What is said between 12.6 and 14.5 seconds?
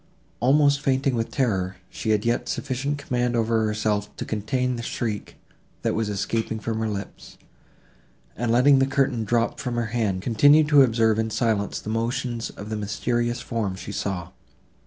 the mysterious form she saw.